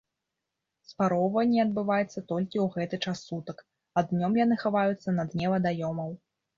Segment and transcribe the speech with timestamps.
[0.91, 3.57] Спароўванне адбываецца толькі ў гэты час сутак,
[3.97, 6.11] а днём яны хаваюцца на дне вадаёмаў.